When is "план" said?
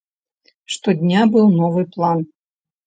1.95-2.29